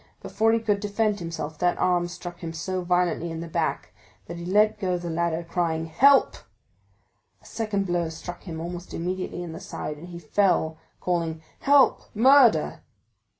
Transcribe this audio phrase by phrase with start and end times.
[0.19, 3.93] Before he could defend himself that arm struck him so violently in the back
[4.25, 6.37] that he let go the ladder, crying, "Help!"
[7.39, 12.01] A second blow struck him almost immediately in the side, and he fell, calling, "Help,
[12.15, 12.81] murder!"